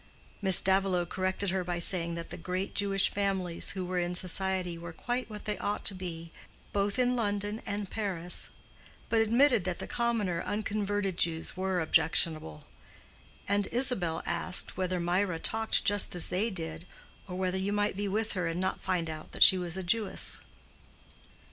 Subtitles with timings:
[0.43, 0.63] Mrs.
[0.63, 4.93] Davilow corrected her by saying that the great Jewish families who were in society were
[4.93, 6.31] quite what they ought to be
[6.73, 8.49] both in London and Paris,
[9.09, 12.65] but admitted that the commoner unconverted Jews were objectionable;
[13.47, 16.87] and Isabel asked whether Mirah talked just as they did,
[17.27, 19.83] or whether you might be with her and not find out that she was a
[19.83, 20.39] Jewess.